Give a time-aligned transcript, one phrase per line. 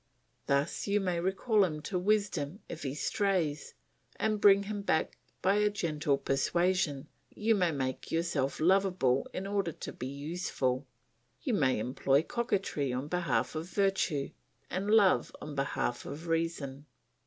[0.47, 3.75] Thus you may recall him to wisdom, if he strays,
[4.15, 9.71] and bring him back by a gentle persuasion, you may make yourself lovable in order
[9.73, 10.87] to be useful,
[11.43, 14.31] you may employ coquetry on behalf of virtue,
[14.71, 16.87] and love on behalf of reason.